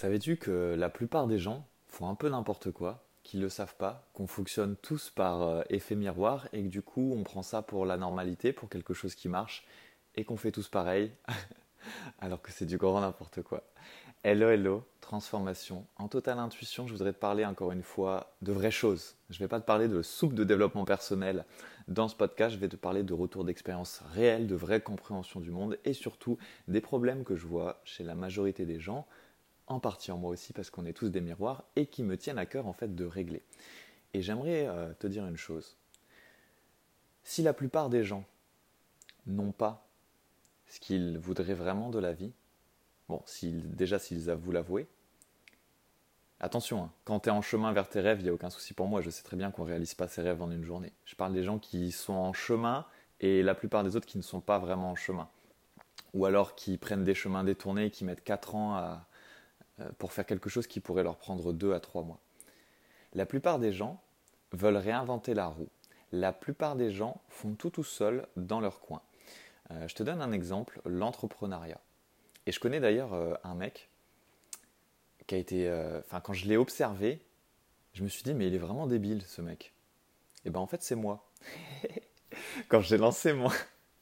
Savais-tu 0.00 0.38
que 0.38 0.74
la 0.78 0.88
plupart 0.88 1.26
des 1.26 1.38
gens 1.38 1.66
font 1.86 2.08
un 2.08 2.14
peu 2.14 2.30
n'importe 2.30 2.70
quoi, 2.70 3.04
qu'ils 3.22 3.40
ne 3.40 3.44
le 3.44 3.50
savent 3.50 3.74
pas, 3.76 4.08
qu'on 4.14 4.26
fonctionne 4.26 4.74
tous 4.76 5.10
par 5.10 5.42
euh, 5.42 5.62
effet 5.68 5.94
miroir 5.94 6.48
et 6.54 6.62
que 6.62 6.68
du 6.68 6.80
coup 6.80 7.12
on 7.14 7.22
prend 7.22 7.42
ça 7.42 7.60
pour 7.60 7.84
la 7.84 7.98
normalité, 7.98 8.54
pour 8.54 8.70
quelque 8.70 8.94
chose 8.94 9.14
qui 9.14 9.28
marche 9.28 9.66
et 10.14 10.24
qu'on 10.24 10.38
fait 10.38 10.52
tous 10.52 10.70
pareil 10.70 11.12
alors 12.18 12.40
que 12.40 12.50
c'est 12.50 12.64
du 12.64 12.78
grand 12.78 13.02
n'importe 13.02 13.42
quoi. 13.42 13.62
Hello, 14.22 14.48
hello, 14.48 14.84
transformation. 15.02 15.86
En 15.96 16.08
totale 16.08 16.38
intuition, 16.38 16.86
je 16.86 16.92
voudrais 16.92 17.12
te 17.12 17.18
parler 17.18 17.44
encore 17.44 17.72
une 17.72 17.82
fois 17.82 18.34
de 18.40 18.52
vraies 18.52 18.70
choses. 18.70 19.16
Je 19.28 19.36
ne 19.36 19.40
vais 19.40 19.48
pas 19.48 19.60
te 19.60 19.66
parler 19.66 19.86
de 19.86 20.00
soupe 20.00 20.32
de 20.32 20.44
développement 20.44 20.86
personnel. 20.86 21.44
Dans 21.88 22.08
ce 22.08 22.16
podcast, 22.16 22.54
je 22.54 22.58
vais 22.58 22.68
te 22.68 22.76
parler 22.76 23.02
de 23.02 23.12
retour 23.12 23.44
d'expérience 23.44 24.02
réelle, 24.14 24.46
de 24.46 24.54
vraie 24.54 24.80
compréhension 24.80 25.40
du 25.40 25.50
monde 25.50 25.78
et 25.84 25.92
surtout 25.92 26.38
des 26.68 26.80
problèmes 26.80 27.22
que 27.22 27.36
je 27.36 27.46
vois 27.46 27.82
chez 27.84 28.02
la 28.02 28.14
majorité 28.14 28.64
des 28.64 28.80
gens 28.80 29.06
en 29.70 29.80
partie 29.80 30.10
en 30.10 30.18
moi 30.18 30.30
aussi 30.30 30.52
parce 30.52 30.68
qu'on 30.68 30.84
est 30.84 30.92
tous 30.92 31.08
des 31.08 31.20
miroirs 31.20 31.64
et 31.76 31.86
qui 31.86 32.02
me 32.02 32.16
tiennent 32.18 32.38
à 32.38 32.46
cœur 32.46 32.66
en 32.66 32.72
fait 32.72 32.94
de 32.94 33.04
régler. 33.04 33.42
Et 34.12 34.20
j'aimerais 34.20 34.66
euh, 34.66 34.92
te 34.98 35.06
dire 35.06 35.24
une 35.26 35.36
chose. 35.36 35.76
Si 37.22 37.42
la 37.42 37.52
plupart 37.52 37.88
des 37.88 38.02
gens 38.02 38.24
n'ont 39.26 39.52
pas 39.52 39.86
ce 40.66 40.80
qu'ils 40.80 41.18
voudraient 41.18 41.54
vraiment 41.54 41.90
de 41.90 42.00
la 42.00 42.12
vie, 42.12 42.32
bon, 43.08 43.22
déjà 43.42 43.98
s'ils 44.00 44.30
vous 44.32 44.50
l'avouer, 44.50 44.88
attention, 46.40 46.84
hein, 46.84 46.92
quand 47.04 47.20
tu 47.20 47.28
es 47.28 47.32
en 47.32 47.42
chemin 47.42 47.72
vers 47.72 47.88
tes 47.88 48.00
rêves, 48.00 48.20
il 48.20 48.24
n'y 48.24 48.30
a 48.30 48.34
aucun 48.34 48.50
souci 48.50 48.74
pour 48.74 48.88
moi, 48.88 49.00
je 49.00 49.10
sais 49.10 49.22
très 49.22 49.36
bien 49.36 49.52
qu'on 49.52 49.62
ne 49.62 49.68
réalise 49.68 49.94
pas 49.94 50.08
ses 50.08 50.22
rêves 50.22 50.42
en 50.42 50.50
une 50.50 50.64
journée. 50.64 50.92
Je 51.04 51.14
parle 51.14 51.32
des 51.32 51.44
gens 51.44 51.60
qui 51.60 51.92
sont 51.92 52.14
en 52.14 52.32
chemin 52.32 52.86
et 53.20 53.44
la 53.44 53.54
plupart 53.54 53.84
des 53.84 53.94
autres 53.94 54.06
qui 54.06 54.18
ne 54.18 54.22
sont 54.22 54.40
pas 54.40 54.58
vraiment 54.58 54.90
en 54.90 54.96
chemin. 54.96 55.28
Ou 56.12 56.24
alors 56.24 56.56
qui 56.56 56.76
prennent 56.76 57.04
des 57.04 57.14
chemins 57.14 57.44
détournés 57.44 57.90
qui 57.90 58.04
mettent 58.04 58.24
4 58.24 58.54
ans 58.56 58.74
à, 58.74 59.06
pour 59.98 60.12
faire 60.12 60.26
quelque 60.26 60.48
chose 60.48 60.66
qui 60.66 60.80
pourrait 60.80 61.02
leur 61.02 61.16
prendre 61.16 61.52
deux 61.52 61.72
à 61.72 61.80
trois 61.80 62.02
mois. 62.02 62.20
La 63.14 63.26
plupart 63.26 63.58
des 63.58 63.72
gens 63.72 64.00
veulent 64.52 64.76
réinventer 64.76 65.34
la 65.34 65.46
roue. 65.46 65.68
La 66.12 66.32
plupart 66.32 66.76
des 66.76 66.90
gens 66.90 67.20
font 67.28 67.54
tout 67.54 67.70
tout 67.70 67.84
seuls 67.84 68.26
dans 68.36 68.60
leur 68.60 68.80
coin. 68.80 69.02
Euh, 69.70 69.86
je 69.88 69.94
te 69.94 70.02
donne 70.02 70.20
un 70.20 70.32
exemple, 70.32 70.80
l'entrepreneuriat. 70.84 71.80
Et 72.46 72.52
je 72.52 72.60
connais 72.60 72.80
d'ailleurs 72.80 73.14
euh, 73.14 73.34
un 73.44 73.54
mec 73.54 73.88
qui 75.26 75.34
a 75.34 75.38
été... 75.38 75.70
Enfin, 76.00 76.20
quand 76.20 76.32
je 76.32 76.46
l'ai 76.46 76.56
observé, 76.56 77.22
je 77.92 78.02
me 78.02 78.08
suis 78.08 78.22
dit, 78.22 78.34
mais 78.34 78.48
il 78.48 78.54
est 78.54 78.58
vraiment 78.58 78.86
débile 78.86 79.22
ce 79.22 79.42
mec. 79.42 79.72
Et 80.44 80.50
ben 80.50 80.60
en 80.60 80.66
fait, 80.66 80.82
c'est 80.82 80.96
moi. 80.96 81.28
quand 82.68 82.80
j'ai 82.80 82.96
lancé 82.96 83.32
mon... 83.32 83.50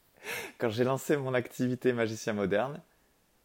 quand 0.58 0.70
j'ai 0.70 0.84
lancé 0.84 1.16
mon 1.16 1.34
activité 1.34 1.92
magicien 1.92 2.32
moderne, 2.32 2.80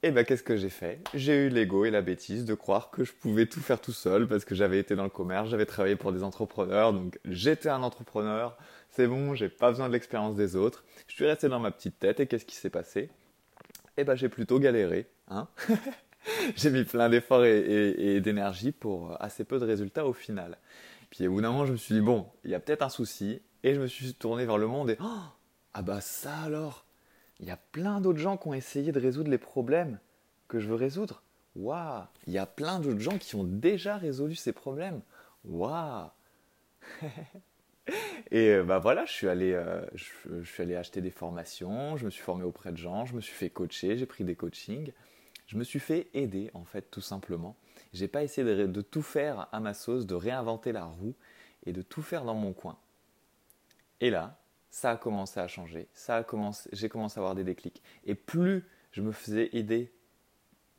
et 0.03 0.11
bien, 0.11 0.25
qu'est-ce 0.25 0.43
que 0.43 0.57
j'ai 0.57 0.69
fait? 0.69 0.99
J'ai 1.13 1.45
eu 1.45 1.49
l'ego 1.49 1.85
et 1.85 1.91
la 1.91 2.01
bêtise 2.01 2.43
de 2.43 2.53
croire 2.53 2.91
que 2.91 3.05
je 3.05 3.13
pouvais 3.13 3.45
tout 3.45 3.61
faire 3.61 3.79
tout 3.79 3.93
seul 3.93 4.27
parce 4.27 4.43
que 4.43 4.53
j'avais 4.53 4.77
été 4.77 4.97
dans 4.97 5.05
le 5.05 5.09
commerce, 5.09 5.49
j'avais 5.49 5.65
travaillé 5.65 5.95
pour 5.95 6.11
des 6.11 6.23
entrepreneurs, 6.23 6.91
donc 6.91 7.17
j'étais 7.23 7.69
un 7.69 7.81
entrepreneur, 7.83 8.57
c'est 8.89 9.07
bon, 9.07 9.33
j'ai 9.33 9.47
pas 9.47 9.69
besoin 9.69 9.87
de 9.87 9.93
l'expérience 9.93 10.35
des 10.35 10.57
autres. 10.57 10.83
Je 11.07 11.13
suis 11.13 11.25
resté 11.25 11.47
dans 11.47 11.59
ma 11.59 11.71
petite 11.71 11.99
tête 11.99 12.19
et 12.19 12.27
qu'est-ce 12.27 12.43
qui 12.43 12.57
s'est 12.57 12.69
passé? 12.69 13.09
Eh 13.95 14.03
ben, 14.03 14.15
j'ai 14.15 14.27
plutôt 14.27 14.59
galéré, 14.59 15.07
hein. 15.29 15.47
J'ai 16.55 16.69
mis 16.69 16.83
plein 16.83 17.09
d'efforts 17.09 17.43
et, 17.43 18.21
d'énergie 18.21 18.71
pour 18.71 19.21
assez 19.21 19.43
peu 19.43 19.59
de 19.59 19.65
résultats 19.65 20.05
au 20.05 20.13
final. 20.13 20.57
Puis 21.09 21.27
au 21.27 21.31
bout 21.31 21.41
d'un 21.41 21.51
moment, 21.51 21.65
je 21.65 21.73
me 21.73 21.77
suis 21.77 21.95
dit, 21.95 22.01
bon, 22.01 22.27
il 22.43 22.51
y 22.51 22.55
a 22.55 22.59
peut-être 22.59 22.81
un 22.81 22.89
souci, 22.89 23.41
et 23.63 23.73
je 23.73 23.79
me 23.79 23.87
suis 23.87 24.13
tourné 24.13 24.45
vers 24.45 24.57
le 24.57 24.67
monde 24.67 24.89
et, 24.89 24.97
oh, 25.01 25.21
ah 25.73 25.81
bah 25.81 26.01
ça 26.01 26.33
alors? 26.45 26.85
Il 27.43 27.47
y 27.47 27.51
a 27.51 27.57
plein 27.57 27.99
d'autres 27.99 28.19
gens 28.19 28.37
qui 28.37 28.47
ont 28.47 28.53
essayé 28.53 28.93
de 28.93 28.99
résoudre 29.01 29.29
les 29.29 29.37
problèmes 29.37 29.99
que 30.47 30.61
je 30.61 30.69
veux 30.69 30.75
résoudre. 30.75 31.23
Waouh 31.57 32.05
Il 32.25 32.31
y 32.31 32.37
a 32.37 32.45
plein 32.45 32.79
d'autres 32.79 33.01
gens 33.01 33.17
qui 33.17 33.35
ont 33.35 33.43
déjà 33.43 33.97
résolu 33.97 34.33
ces 34.33 34.53
problèmes. 34.53 35.01
Waouh 35.43 36.09
Et 38.31 38.61
bah 38.61 38.79
voilà, 38.79 39.05
je 39.05 39.11
suis, 39.11 39.27
allé, 39.27 39.51
euh, 39.51 39.85
je, 39.93 40.43
suis 40.45 40.63
allé 40.63 40.77
acheter 40.77 41.01
des 41.01 41.11
formations, 41.11 41.97
je 41.97 42.05
me 42.05 42.09
suis 42.09 42.23
formé 42.23 42.45
auprès 42.45 42.71
de 42.71 42.77
gens, 42.77 43.05
je 43.05 43.13
me 43.13 43.19
suis 43.19 43.33
fait 43.33 43.49
coacher, 43.49 43.97
j'ai 43.97 44.05
pris 44.05 44.23
des 44.23 44.35
coachings. 44.35 44.93
Je 45.47 45.57
me 45.57 45.65
suis 45.65 45.81
fait 45.81 46.07
aider, 46.13 46.49
en 46.53 46.63
fait, 46.63 46.89
tout 46.91 47.01
simplement. 47.01 47.57
J'ai 47.91 48.07
pas 48.07 48.23
essayé 48.23 48.67
de 48.67 48.81
tout 48.81 49.01
faire 49.01 49.49
à 49.51 49.59
ma 49.59 49.73
sauce, 49.73 50.05
de 50.05 50.15
réinventer 50.15 50.71
la 50.71 50.85
roue 50.85 51.13
et 51.65 51.73
de 51.73 51.81
tout 51.81 52.01
faire 52.01 52.23
dans 52.23 52.35
mon 52.35 52.53
coin. 52.53 52.77
Et 53.99 54.09
là, 54.09 54.39
ça 54.73 54.89
a 54.89 54.97
commencé 54.97 55.39
à 55.39 55.47
changer, 55.47 55.87
ça 55.93 56.17
a 56.17 56.25
j'ai 56.71 56.89
commencé 56.89 57.19
à 57.19 57.21
avoir 57.21 57.35
des 57.35 57.43
déclics. 57.43 57.83
Et 58.05 58.15
plus 58.15 58.65
je 58.91 59.03
me 59.03 59.11
faisais 59.11 59.51
aider 59.53 59.93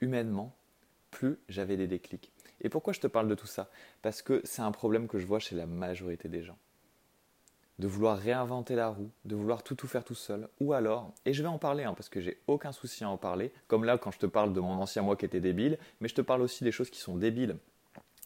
humainement, 0.01 0.57
plus 1.13 1.39
j'avais 1.49 1.77
des 1.77 1.87
déclics. 1.87 2.33
Et 2.61 2.69
pourquoi 2.69 2.93
je 2.93 2.99
te 2.99 3.07
parle 3.07 3.29
de 3.29 3.37
tout 3.37 3.47
ça? 3.47 3.71
Parce 4.03 4.21
que 4.21 4.41
c'est 4.43 4.63
un 4.63 4.73
problème 4.73 5.07
que 5.07 5.21
je 5.21 5.27
vois 5.27 5.39
chez 5.39 5.55
la 5.55 5.67
majorité 5.67 6.29
des 6.29 6.43
gens. 6.43 6.59
De 7.79 7.87
vouloir 7.87 8.19
réinventer 8.19 8.75
la 8.75 8.89
roue, 8.89 9.13
de 9.27 9.37
vouloir 9.37 9.63
tout 9.63 9.77
tout 9.77 9.87
faire 9.87 10.05
tout 10.05 10.17
seul, 10.17 10.49
ou 10.59 10.73
alors, 10.73 11.15
et 11.25 11.33
je 11.33 11.43
vais 11.43 11.49
en 11.49 11.59
parler 11.59 11.85
hein, 11.85 11.95
parce 11.95 12.09
que 12.09 12.21
j'ai 12.21 12.41
aucun 12.49 12.73
souci 12.73 13.05
à 13.05 13.09
en 13.09 13.17
parler, 13.17 13.53
comme 13.69 13.85
là 13.85 13.97
quand 13.97 14.11
je 14.11 14.19
te 14.19 14.27
parle 14.27 14.53
de 14.53 14.61
mon 14.61 14.73
ancien 14.73 15.03
moi 15.03 15.15
qui 15.15 15.25
était 15.25 15.41
débile, 15.41 15.79
mais 16.01 16.09
je 16.09 16.17
te 16.17 16.21
parle 16.21 16.43
aussi 16.43 16.65
des 16.65 16.73
choses 16.73 16.91
qui 16.91 16.99
sont 16.99 17.17
débiles 17.17 17.59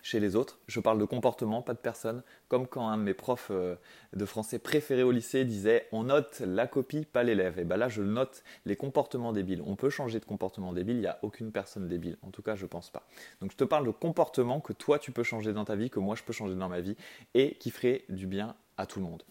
chez 0.02 0.20
les 0.20 0.36
autres. 0.36 0.58
Je 0.66 0.80
parle 0.80 0.98
de 0.98 1.04
comportement, 1.04 1.62
pas 1.62 1.74
de 1.74 1.78
personne. 1.78 2.22
Comme 2.48 2.66
quand 2.66 2.88
un 2.88 2.96
de 2.96 3.02
mes 3.02 3.14
profs 3.14 3.48
euh, 3.50 3.76
de 4.12 4.24
français 4.24 4.58
préférés 4.58 5.02
au 5.02 5.10
lycée 5.10 5.44
disait 5.44 5.86
on 5.92 6.04
note 6.04 6.40
la 6.40 6.66
copie, 6.66 7.04
pas 7.04 7.22
l'élève. 7.22 7.58
Et 7.58 7.64
bien 7.64 7.76
là, 7.76 7.88
je 7.88 8.02
note 8.02 8.42
les 8.64 8.76
comportements 8.76 9.32
débiles. 9.32 9.62
On 9.66 9.76
peut 9.76 9.90
changer 9.90 10.20
de 10.20 10.24
comportement 10.24 10.72
débile, 10.72 10.96
il 10.96 11.00
n'y 11.00 11.06
a 11.06 11.18
aucune 11.22 11.52
personne 11.52 11.88
débile. 11.88 12.16
En 12.22 12.30
tout 12.30 12.42
cas, 12.42 12.54
je 12.54 12.64
ne 12.64 12.68
pense 12.68 12.90
pas. 12.90 13.06
Donc 13.40 13.52
je 13.52 13.56
te 13.56 13.64
parle 13.64 13.86
de 13.86 13.90
comportement 13.90 14.60
que 14.60 14.72
toi 14.72 14.98
tu 14.98 15.12
peux 15.12 15.22
changer 15.22 15.52
dans 15.52 15.64
ta 15.64 15.76
vie, 15.76 15.90
que 15.90 16.00
moi 16.00 16.14
je 16.14 16.22
peux 16.22 16.32
changer 16.32 16.54
dans 16.54 16.68
ma 16.68 16.80
vie, 16.80 16.96
et 17.34 17.54
qui 17.56 17.70
ferait 17.70 18.04
du 18.08 18.26
bien 18.26 18.54
à 18.76 18.86
tout 18.86 19.00
le 19.00 19.06
monde. 19.06 19.22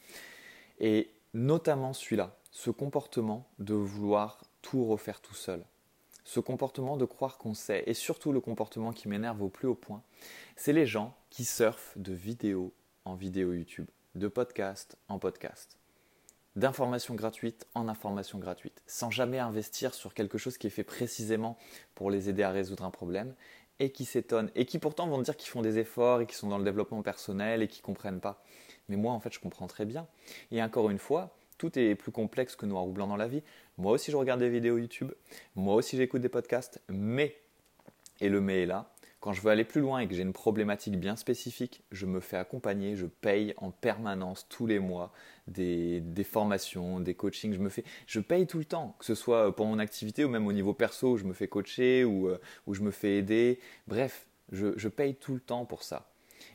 Et 0.80 1.12
notamment 1.34 1.94
celui-là, 1.94 2.36
ce 2.52 2.70
comportement 2.70 3.48
de 3.60 3.74
vouloir 3.74 4.42
tout 4.62 4.86
refaire 4.86 5.22
tout 5.22 5.36
seul 5.36 5.64
ce 6.28 6.42
comportement 6.42 6.98
de 6.98 7.06
croire 7.06 7.38
qu'on 7.38 7.54
sait, 7.54 7.84
et 7.88 7.94
surtout 7.94 8.34
le 8.34 8.42
comportement 8.42 8.92
qui 8.92 9.08
m'énerve 9.08 9.42
au 9.42 9.48
plus 9.48 9.66
haut 9.66 9.76
point, 9.76 10.04
c'est 10.58 10.74
les 10.74 10.86
gens 10.86 11.16
qui 11.30 11.46
surfent 11.46 11.98
de 11.98 12.12
vidéo 12.12 12.74
en 13.06 13.16
vidéo 13.16 13.54
YouTube, 13.54 13.88
de 14.16 14.28
podcast 14.28 14.98
en 15.08 15.20
podcast, 15.20 15.78
d'informations 16.58 17.16
gratuites 17.16 17.66
en 17.76 17.88
informations 17.88 18.40
gratuites, 18.40 18.84
sans 18.88 19.10
jamais 19.10 19.40
investir 19.40 19.94
sur 19.94 20.14
quelque 20.14 20.38
chose 20.38 20.58
qui 20.58 20.68
est 20.68 20.70
fait 20.70 20.84
précisément 20.84 21.58
pour 21.96 22.12
les 22.12 22.28
aider 22.28 22.44
à 22.44 22.52
résoudre 22.52 22.84
un 22.84 22.92
problème, 22.92 23.34
et 23.80 23.94
qui 23.94 24.04
s'étonnent, 24.04 24.52
et 24.54 24.66
qui 24.66 24.80
pourtant 24.80 25.08
vont 25.08 25.22
dire 25.22 25.38
qu'ils 25.38 25.50
font 25.50 25.62
des 25.62 25.80
efforts, 25.80 26.20
et 26.20 26.26
qui 26.26 26.36
sont 26.36 26.50
dans 26.50 26.58
le 26.58 26.66
développement 26.66 27.04
personnel, 27.04 27.62
et 27.62 27.70
qui 27.70 27.80
comprennent 27.80 28.20
pas. 28.20 28.44
Mais 28.90 28.98
moi, 28.98 29.14
en 29.14 29.22
fait, 29.22 29.32
je 29.32 29.40
comprends 29.40 29.68
très 29.68 29.86
bien. 29.86 30.08
Et 30.52 30.62
encore 30.62 30.90
une 30.90 31.00
fois, 31.00 31.34
tout 31.57 31.78
est 31.78 31.95
plus 31.95 32.12
complexe 32.12 32.56
que 32.56 32.66
noir 32.66 32.88
ou 32.88 32.91
blanc 32.91 33.07
dans 33.07 33.16
la 33.16 33.28
vie. 33.28 33.44
Moi 33.78 33.91
aussi, 33.91 34.12
je 34.12 34.18
regarde 34.18 34.40
des 34.40 34.50
vidéos 34.50 34.78
YouTube. 34.78 35.12
Moi 35.56 35.75
aussi, 35.75 35.97
j'écoute 35.97 36.22
des 36.22 36.29
podcasts. 36.29 36.81
Mais, 36.90 37.38
et 38.22 38.29
le 38.29 38.41
mais 38.41 38.63
est 38.63 38.66
là, 38.66 38.91
quand 39.19 39.34
je 39.34 39.41
veux 39.41 39.50
aller 39.50 39.63
plus 39.63 39.81
loin 39.81 40.00
et 40.00 40.07
que 40.07 40.13
j'ai 40.13 40.22
une 40.22 40.34
problématique 40.34 41.00
bien 41.00 41.16
spécifique, 41.16 41.84
je 41.91 42.06
me 42.06 42.19
fais 42.19 42.38
accompagner, 42.38 42.95
je 42.95 43.07
paye 43.07 43.53
en 43.57 43.72
permanence 43.72 44.47
tous 44.47 44.68
les 44.68 44.79
mois 44.79 45.12
des, 45.47 46.01
formations, 46.23 47.00
des 47.00 47.16
coachings. 47.16 47.53
Je 47.53 47.59
me 47.59 47.69
fais, 47.69 47.84
je 48.06 48.19
paye 48.19 48.45
tout 48.45 48.59
le 48.59 48.66
temps, 48.66 48.95
que 49.00 49.06
ce 49.06 49.16
soit 49.16 49.56
pour 49.56 49.66
mon 49.66 49.79
activité 49.79 50.24
ou 50.24 50.29
même 50.29 50.45
au 50.45 50.53
niveau 50.53 50.74
perso, 50.74 51.13
où 51.13 51.18
je 51.18 51.25
me 51.25 51.34
fais 51.34 51.47
coacher 51.47 52.06
ou 52.06 52.29
euh, 52.29 52.39
où 52.68 52.74
je 52.74 52.81
me 52.81 52.91
fais 52.91 53.18
aider. 53.18 53.59
Bref, 53.88 54.28
je, 54.51 54.78
je 54.78 54.88
paye 54.88 55.16
tout 55.16 55.34
le 55.34 55.39
temps 55.39 55.66
pour 55.66 55.84
ça. 55.84 56.09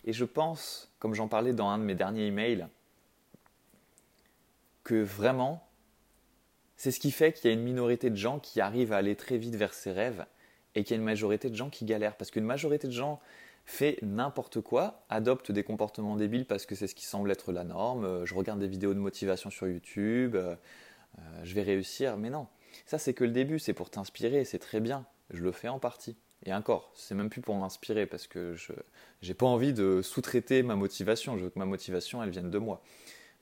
Et 0.04 0.12
je 0.12 0.24
pense, 0.24 0.92
comme 1.00 1.14
j'en 1.14 1.28
parlais 1.28 1.52
dans 1.52 1.68
un 1.68 1.78
de 1.78 1.84
mes 1.84 1.96
derniers 1.96 2.26
emails, 2.26 2.68
que 4.84 5.02
vraiment, 5.02 5.68
c'est 6.76 6.90
ce 6.90 7.00
qui 7.00 7.10
fait 7.10 7.32
qu'il 7.32 7.50
y 7.50 7.54
a 7.54 7.54
une 7.54 7.62
minorité 7.62 8.10
de 8.10 8.16
gens 8.16 8.38
qui 8.38 8.60
arrivent 8.60 8.92
à 8.92 8.96
aller 8.96 9.16
très 9.16 9.38
vite 9.38 9.54
vers 9.54 9.74
ses 9.74 9.92
rêves 9.92 10.24
et 10.74 10.84
qu'il 10.84 10.92
y 10.92 10.94
a 10.94 10.98
une 10.98 11.04
majorité 11.04 11.50
de 11.50 11.54
gens 11.54 11.70
qui 11.70 11.84
galèrent. 11.84 12.16
Parce 12.16 12.30
qu'une 12.30 12.44
majorité 12.44 12.88
de 12.88 12.92
gens 12.92 13.20
fait 13.64 13.98
n'importe 14.02 14.60
quoi, 14.60 15.04
adopte 15.08 15.52
des 15.52 15.62
comportements 15.62 16.16
débiles 16.16 16.46
parce 16.46 16.66
que 16.66 16.74
c'est 16.74 16.86
ce 16.86 16.94
qui 16.94 17.04
semble 17.04 17.30
être 17.30 17.52
la 17.52 17.64
norme. 17.64 18.04
Euh, 18.04 18.26
je 18.26 18.34
regarde 18.34 18.58
des 18.58 18.66
vidéos 18.66 18.94
de 18.94 18.98
motivation 18.98 19.50
sur 19.50 19.68
YouTube, 19.68 20.34
euh, 20.34 20.56
euh, 21.18 21.22
je 21.44 21.54
vais 21.54 21.62
réussir. 21.62 22.16
Mais 22.16 22.30
non, 22.30 22.48
ça 22.86 22.98
c'est 22.98 23.14
que 23.14 23.24
le 23.24 23.30
début, 23.30 23.58
c'est 23.58 23.74
pour 23.74 23.90
t'inspirer, 23.90 24.44
c'est 24.44 24.58
très 24.58 24.80
bien. 24.80 25.06
Je 25.30 25.42
le 25.42 25.52
fais 25.52 25.68
en 25.68 25.78
partie. 25.78 26.16
Et 26.44 26.52
encore, 26.52 26.90
c'est 26.96 27.14
même 27.14 27.30
plus 27.30 27.40
pour 27.40 27.54
m'inspirer 27.54 28.06
parce 28.06 28.26
que 28.26 28.54
je 28.56 28.72
n'ai 29.26 29.34
pas 29.34 29.46
envie 29.46 29.72
de 29.72 30.02
sous-traiter 30.02 30.64
ma 30.64 30.74
motivation. 30.74 31.38
Je 31.38 31.44
veux 31.44 31.50
que 31.50 31.58
ma 31.58 31.66
motivation, 31.66 32.20
elle 32.22 32.30
vienne 32.30 32.50
de 32.50 32.58
moi. 32.58 32.82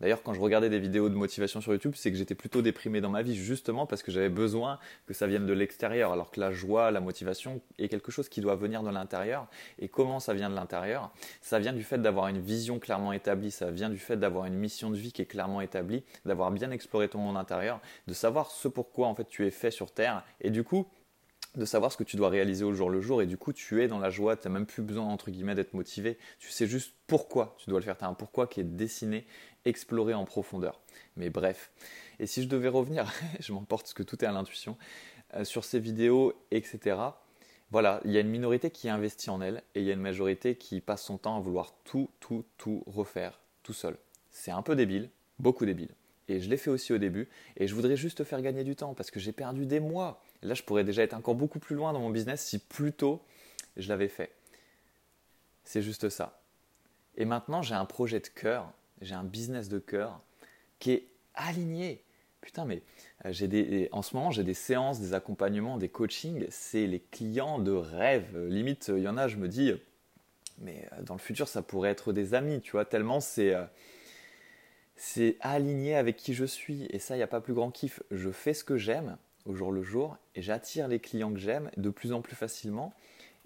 D'ailleurs, 0.01 0.23
quand 0.23 0.33
je 0.33 0.41
regardais 0.41 0.71
des 0.71 0.79
vidéos 0.79 1.09
de 1.09 1.15
motivation 1.15 1.61
sur 1.61 1.73
YouTube, 1.73 1.93
c'est 1.95 2.11
que 2.11 2.17
j'étais 2.17 2.35
plutôt 2.35 2.63
déprimé 2.63 3.01
dans 3.01 3.11
ma 3.11 3.23
vie, 3.23 3.35
justement 3.35 3.87
parce 3.87 4.03
que 4.03 4.11
j'avais 4.11 4.29
besoin 4.29 4.79
que 5.07 5.15
ça 5.15 5.27
vienne 5.27 5.47
de 5.47 5.53
l'extérieur, 5.53 6.13
alors 6.13 6.31
que 6.31 6.41
la 6.41 6.53
joie, 6.53 6.91
la 6.91 7.01
motivation 7.01 7.61
est 7.79 7.89
quelque 7.89 8.11
chose 8.11 8.29
qui 8.29 8.41
doit 8.41 8.57
venir 8.57 8.83
de 8.83 8.91
l'intérieur. 8.91 9.47
Et 9.79 9.89
comment 9.89 10.21
ça 10.21 10.33
vient 10.33 10.49
de 10.49 10.55
l'intérieur? 10.55 11.11
Ça 11.43 11.59
vient 11.59 11.73
du 11.73 11.83
fait 11.83 11.99
d'avoir 11.99 12.29
une 12.29 12.41
vision 12.41 12.79
clairement 12.79 13.13
établie, 13.13 13.51
ça 13.51 13.71
vient 13.71 13.91
du 13.91 13.99
fait 13.99 14.17
d'avoir 14.17 14.47
une 14.47 14.55
mission 14.55 14.91
de 14.91 14.97
vie 14.97 15.13
qui 15.13 15.23
est 15.23 15.27
clairement 15.27 15.61
établie, 15.61 16.03
d'avoir 16.25 16.51
bien 16.51 16.71
exploré 16.71 17.09
ton 17.09 17.19
monde 17.19 17.37
intérieur, 17.37 17.81
de 18.07 18.15
savoir 18.15 18.51
ce 18.51 18.69
pourquoi 18.69 19.09
en 19.09 19.15
fait 19.15 19.29
tu 19.29 19.47
es 19.47 19.51
fait 19.51 19.71
sur 19.71 19.91
Terre. 19.93 20.25
Et 20.41 20.51
du 20.51 20.65
coup, 20.65 20.87
de 21.57 21.65
savoir 21.65 21.91
ce 21.91 21.97
que 21.97 22.05
tu 22.05 22.17
dois 22.17 22.29
réaliser 22.29 22.65
au 22.65 22.73
jour 22.73 22.91
le 22.91 23.01
jour 23.01 23.23
et 23.23 23.27
du 23.27 23.37
coup 23.37 23.53
tu 23.53 23.83
es 23.83 23.89
dans 23.89 23.99
la 23.99 24.11
joie, 24.11 24.37
tu 24.37 24.47
n'as 24.47 24.55
même 24.55 24.67
plus 24.67 24.83
besoin 24.83 25.05
entre 25.05 25.31
guillemets 25.31 25.55
d'être 25.55 25.75
motivé, 25.75 26.17
tu 26.39 26.51
sais 26.51 26.67
juste 26.67 26.95
pourquoi 27.07 27.57
tu 27.59 27.69
dois 27.71 27.81
le 27.81 27.85
faire, 27.85 27.99
tu 27.99 28.05
as 28.05 28.09
un 28.09 28.15
pourquoi 28.15 28.47
qui 28.47 28.61
est 28.61 28.65
dessiné, 28.65 29.27
exploré 29.65 30.15
en 30.15 30.25
profondeur. 30.25 30.81
Mais 31.17 31.29
bref, 31.29 31.73
et 32.21 32.27
si 32.27 32.43
je 32.43 32.49
devais 32.49 32.69
revenir, 32.69 33.13
je 33.41 33.53
m'emporte 33.53 33.83
parce 33.83 33.95
que 33.95 34.03
tout 34.03 34.25
est 34.25 34.29
à 34.29 34.33
l'intuition, 34.33 34.77
euh, 35.35 35.45
sur 35.45 35.65
ces 35.65 35.81
vidéos, 35.81 36.35
etc. 36.51 36.97
Voilà, 37.71 38.01
il 38.05 38.11
y 38.11 38.17
a 38.17 38.21
une 38.21 38.29
minorité 38.29 38.71
qui 38.71 38.89
investit 38.89 39.31
en 39.31 39.41
elle 39.41 39.63
et 39.75 39.81
il 39.81 39.87
y 39.87 39.91
a 39.91 39.95
une 39.95 40.01
majorité 40.01 40.57
qui 40.57 40.81
passe 40.81 41.05
son 41.05 41.19
temps 41.19 41.37
à 41.37 41.41
vouloir 41.41 41.73
tout, 41.85 42.11
tout, 42.19 42.45
tout 42.59 42.83
refaire 42.87 43.41
tout 43.63 43.73
seul. 43.73 43.97
C'est 44.31 44.51
un 44.51 44.63
peu 44.63 44.75
débile, 44.75 45.11
beaucoup 45.39 45.67
débile. 45.67 45.91
Et 46.29 46.41
je 46.41 46.49
l'ai 46.49 46.57
fait 46.57 46.71
aussi 46.71 46.93
au 46.93 46.99
début 46.99 47.29
et 47.57 47.67
je 47.67 47.75
voudrais 47.75 47.97
juste 47.97 48.19
te 48.19 48.25
faire 48.25 48.41
gagner 48.41 48.65
du 48.65 48.77
temps 48.77 48.95
parce 48.95 49.11
que 49.11 49.19
j'ai 49.21 49.33
perdu 49.33 49.67
des 49.67 49.81
mois 49.81 50.23
là, 50.43 50.55
je 50.55 50.63
pourrais 50.63 50.85
déjà 50.85 51.03
être 51.03 51.15
encore 51.15 51.35
beaucoup 51.35 51.59
plus 51.59 51.77
loin 51.77 51.93
dans 51.93 52.01
mon 52.01 52.11
business 52.11 52.45
si 52.45 52.59
plus 52.59 52.93
tôt 52.93 53.23
je 53.77 53.89
l'avais 53.89 54.09
fait. 54.09 54.33
C'est 55.65 55.83
juste 55.83 56.09
ça. 56.09 56.41
Et 57.17 57.25
maintenant, 57.25 57.63
j'ai 57.63 57.75
un 57.75 57.85
projet 57.85 58.21
de 58.21 58.29
cœur, 58.29 58.73
j'ai 59.01 59.15
un 59.15 59.25
business 59.25 59.69
de 59.69 59.79
cœur 59.79 60.21
qui 60.79 60.93
est 60.93 61.07
aligné. 61.35 62.03
Putain, 62.41 62.65
mais 62.65 62.83
euh, 63.27 63.47
des, 63.47 63.89
en 63.93 64.03
ce 64.03 64.17
moment, 64.17 64.31
j'ai 64.31 64.45
des 64.45 64.55
séances, 64.55 65.01
des 65.01 65.13
accompagnements, 65.13 65.77
des 65.77 65.91
coachings. 65.91 66.47
C'est 66.49 66.87
les 66.87 67.01
clients 67.01 67.59
de 67.59 67.73
rêve. 67.73 68.47
Limite, 68.47 68.91
il 68.95 69.03
y 69.03 69.09
en 69.09 69.19
a, 69.19 69.29
je 69.29 69.37
me 69.37 69.49
dis, 69.49 69.75
mais 70.59 70.89
euh, 70.93 71.03
dans 71.03 71.15
le 71.15 71.21
futur, 71.21 71.49
ça 71.49 71.63
pourrait 71.63 71.91
être 71.91 72.13
des 72.13 72.35
amis, 72.35 72.61
tu 72.61 72.73
vois, 72.73 72.85
tellement 72.85 73.19
euh, 73.39 73.67
c'est 74.97 75.37
aligné 75.41 75.97
avec 75.97 76.17
qui 76.17 76.33
je 76.33 76.45
suis. 76.47 76.87
Et 76.87 76.99
ça, 76.99 77.15
il 77.15 77.19
n'y 77.19 77.25
a 77.25 77.29
pas 77.29 77.41
plus 77.41 77.55
grand 77.55 77.71
kiff. 77.71 78.03
Je 78.11 78.31
fais 78.31 78.55
ce 78.55 78.65
que 78.65 78.77
j'aime 78.77 79.19
au 79.47 79.55
jour 79.55 79.73
le 79.73 79.83
jour 79.83 80.17
et 80.35 80.43
j'attire 80.43 80.89
les 80.89 80.99
clients 80.99 81.33
que 81.33 81.39
j'aime 81.39 81.71
de 81.77 81.91
plus 81.91 82.13
en 82.13 82.21
plus 82.21 82.37
facilement 82.37 82.93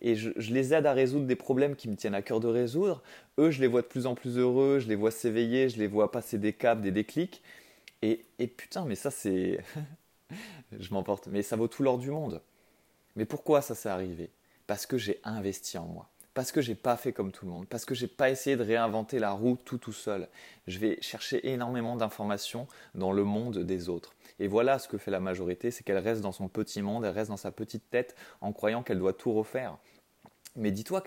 et 0.00 0.16
je, 0.16 0.30
les 0.52 0.74
aide 0.74 0.86
à 0.86 0.92
résoudre 0.92 1.26
des 1.26 1.36
problèmes 1.36 1.76
qui 1.76 1.88
me 1.88 1.96
tiennent 1.96 2.14
à 2.14 2.22
cœur 2.22 2.40
de 2.40 2.48
résoudre. 2.48 3.02
Eux, 3.38 3.50
je 3.50 3.60
les 3.60 3.66
vois 3.66 3.82
de 3.82 3.86
plus 3.86 4.06
en 4.06 4.14
plus 4.14 4.36
heureux, 4.38 4.78
je 4.78 4.88
les 4.88 4.96
vois 4.96 5.10
s'éveiller, 5.10 5.68
je 5.68 5.78
les 5.78 5.86
vois 5.86 6.10
passer 6.12 6.36
des 6.36 6.52
caps, 6.52 6.82
des 6.82 6.90
déclics. 6.90 7.42
Et, 8.02 8.24
et 8.38 8.46
putain, 8.46 8.84
mais 8.84 8.96
ça 8.96 9.10
c'est... 9.10 9.60
je 10.78 10.92
m'emporte, 10.92 11.28
mais 11.28 11.42
ça 11.42 11.56
vaut 11.56 11.68
tout 11.68 11.82
l'or 11.82 11.98
du 11.98 12.10
monde. 12.10 12.42
Mais 13.16 13.24
pourquoi 13.24 13.62
ça 13.62 13.74
s'est 13.74 13.88
arrivé? 13.88 14.30
Parce 14.66 14.84
que 14.84 14.98
j'ai 14.98 15.20
investi 15.24 15.78
en 15.78 15.86
moi 15.86 16.10
parce 16.34 16.50
que 16.50 16.60
j'ai 16.60 16.74
pas 16.74 16.96
fait 16.96 17.12
comme 17.12 17.30
tout 17.30 17.46
le 17.46 17.52
monde, 17.52 17.66
parce 17.68 17.84
que 17.84 17.94
j'ai 17.94 18.08
pas 18.08 18.28
essayé 18.28 18.56
de 18.56 18.62
réinventer 18.64 19.20
la 19.20 19.30
roue 19.30 19.56
tout 19.64 19.78
tout 19.78 19.92
seul. 19.92 20.28
Je 20.66 20.80
vais 20.80 20.98
chercher 21.00 21.48
énormément 21.48 21.94
d'informations 21.94 22.66
dans 22.96 23.12
le 23.12 23.22
monde 23.22 23.60
des 23.60 23.88
autres. 23.88 24.14
Et 24.38 24.48
voilà 24.48 24.78
ce 24.78 24.88
que 24.88 24.98
fait 24.98 25.10
la 25.10 25.20
majorité, 25.20 25.70
c'est 25.70 25.84
qu'elle 25.84 25.98
reste 25.98 26.20
dans 26.20 26.32
son 26.32 26.48
petit 26.48 26.82
monde, 26.82 27.04
elle 27.04 27.14
reste 27.14 27.30
dans 27.30 27.36
sa 27.36 27.52
petite 27.52 27.88
tête 27.90 28.16
en 28.40 28.52
croyant 28.52 28.82
qu'elle 28.82 28.98
doit 28.98 29.12
tout 29.12 29.32
refaire. 29.32 29.78
Mais 30.56 30.70
dis-toi 30.70 31.02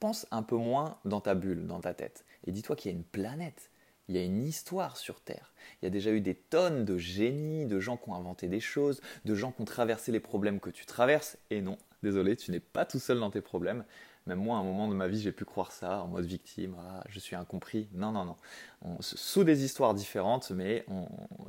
pense 0.00 0.26
un 0.30 0.42
peu 0.42 0.56
moins 0.56 0.98
dans 1.04 1.20
ta 1.20 1.34
bulle, 1.34 1.66
dans 1.66 1.80
ta 1.80 1.94
tête. 1.94 2.24
Et 2.46 2.52
dis-toi 2.52 2.76
qu'il 2.76 2.90
y 2.90 2.94
a 2.94 2.96
une 2.96 3.04
planète, 3.04 3.70
il 4.08 4.16
y 4.16 4.18
a 4.18 4.22
une 4.22 4.42
histoire 4.42 4.96
sur 4.96 5.20
Terre. 5.20 5.52
Il 5.80 5.86
y 5.86 5.88
a 5.88 5.90
déjà 5.90 6.10
eu 6.10 6.20
des 6.20 6.34
tonnes 6.34 6.84
de 6.84 6.98
génies, 6.98 7.66
de 7.66 7.80
gens 7.80 7.96
qui 7.96 8.10
ont 8.10 8.14
inventé 8.14 8.48
des 8.48 8.60
choses, 8.60 9.00
de 9.24 9.34
gens 9.34 9.50
qui 9.50 9.62
ont 9.62 9.64
traversé 9.66 10.12
les 10.12 10.20
problèmes 10.20 10.60
que 10.60 10.70
tu 10.70 10.84
traverses. 10.84 11.38
Et 11.50 11.62
non, 11.62 11.78
désolé, 12.02 12.36
tu 12.36 12.50
n'es 12.50 12.60
pas 12.60 12.84
tout 12.84 12.98
seul 12.98 13.18
dans 13.18 13.30
tes 13.30 13.40
problèmes. 13.40 13.84
Même 14.26 14.38
moi, 14.38 14.56
à 14.56 14.60
un 14.60 14.64
moment 14.64 14.88
de 14.88 14.94
ma 14.94 15.06
vie, 15.06 15.20
j'ai 15.20 15.32
pu 15.32 15.44
croire 15.44 15.70
ça 15.70 16.02
en 16.02 16.08
mode 16.08 16.24
victime. 16.24 16.76
Ah, 16.80 17.04
je 17.08 17.20
suis 17.20 17.36
incompris. 17.36 17.88
Non, 17.92 18.10
non, 18.10 18.24
non. 18.24 18.96
sous 19.00 19.44
des 19.44 19.64
histoires 19.64 19.92
différentes, 19.92 20.50
mais 20.50 20.86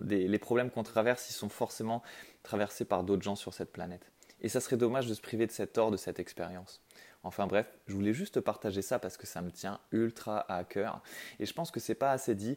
les 0.02 0.40
problèmes 0.40 0.70
qu'on 0.70 0.84
traverse, 0.84 1.30
ils 1.30 1.34
sont 1.34 1.50
forcément 1.50 2.04
traversés 2.44 2.86
par 2.86 3.04
d'autres 3.04 3.24
gens 3.24 3.36
sur 3.36 3.54
cette 3.54 3.72
planète. 3.72 4.12
Et 4.42 4.50
ça 4.50 4.60
serait 4.60 4.78
dommage 4.78 5.08
de 5.08 5.14
se 5.14 5.22
priver 5.22 5.48
de 5.48 5.52
cet 5.52 5.78
or, 5.78 5.90
de 5.90 5.98
cette 5.98 6.20
expérience. 6.20 6.82
Enfin 7.24 7.48
bref, 7.48 7.66
je 7.88 7.96
voulais 7.96 8.14
juste 8.14 8.40
partager 8.40 8.84
ça 8.84 9.00
parce 9.00 9.18
que 9.18 9.26
ça 9.26 9.42
me 9.42 9.50
tient 9.50 9.80
ultra 9.92 10.46
à 10.52 10.64
cœur. 10.64 11.02
Et 11.40 11.48
je 11.48 11.54
pense 11.54 11.72
que 11.72 11.80
c'est 11.80 11.96
pas 11.96 12.12
assez 12.12 12.36
dit 12.36 12.56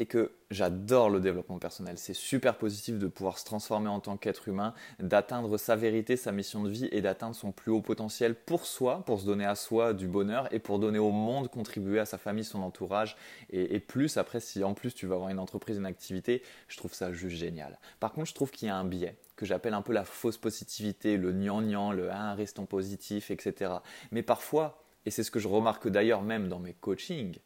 et 0.00 0.06
que 0.06 0.32
j'adore 0.50 1.10
le 1.10 1.20
développement 1.20 1.58
personnel. 1.58 1.98
C'est 1.98 2.14
super 2.14 2.56
positif 2.56 2.98
de 2.98 3.06
pouvoir 3.06 3.38
se 3.38 3.44
transformer 3.44 3.88
en 3.88 4.00
tant 4.00 4.16
qu'être 4.16 4.48
humain, 4.48 4.72
d'atteindre 4.98 5.58
sa 5.58 5.76
vérité, 5.76 6.16
sa 6.16 6.32
mission 6.32 6.62
de 6.62 6.70
vie 6.70 6.88
et 6.90 7.02
d'atteindre 7.02 7.36
son 7.36 7.52
plus 7.52 7.70
haut 7.70 7.82
potentiel 7.82 8.34
pour 8.34 8.64
soi, 8.64 9.04
pour 9.04 9.20
se 9.20 9.26
donner 9.26 9.44
à 9.44 9.54
soi 9.54 9.92
du 9.92 10.08
bonheur 10.08 10.52
et 10.54 10.58
pour 10.58 10.78
donner 10.78 10.98
au 10.98 11.10
monde, 11.10 11.48
contribuer 11.48 12.00
à 12.00 12.06
sa 12.06 12.16
famille, 12.16 12.44
son 12.44 12.62
entourage 12.62 13.16
et, 13.50 13.78
plus. 13.78 14.16
Après, 14.16 14.40
si 14.40 14.64
en 14.64 14.72
plus 14.72 14.94
tu 14.94 15.06
vas 15.06 15.16
avoir 15.16 15.28
une 15.28 15.38
entreprise, 15.38 15.76
une 15.76 15.86
activité, 15.86 16.42
je 16.68 16.78
trouve 16.78 16.94
ça 16.94 17.12
juste 17.12 17.36
génial. 17.36 17.78
Par 18.00 18.12
contre, 18.12 18.28
je 18.28 18.34
trouve 18.34 18.50
qu'il 18.50 18.68
y 18.68 18.70
a 18.70 18.76
un 18.76 18.86
biais 18.86 19.16
que 19.36 19.44
j'appelle 19.44 19.74
un 19.74 19.82
peu 19.82 19.92
la 19.92 20.04
fausse 20.04 20.38
positivité, 20.38 21.18
le 21.18 21.32
gnangnan, 21.32 21.92
le 21.92 22.10
ah, 22.10 22.34
restons 22.34 22.64
positif, 22.64 23.30
etc. 23.30 23.72
Mais 24.12 24.22
parfois, 24.22 24.82
et 25.04 25.10
c'est 25.10 25.22
ce 25.22 25.30
que 25.30 25.38
je 25.38 25.48
remarque 25.48 25.88
d'ailleurs 25.88 26.22
même 26.22 26.48
dans 26.48 26.58
mes 26.58 26.74
coachings, 26.74 27.38